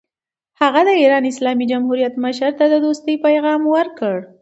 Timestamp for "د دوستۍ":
2.69-3.15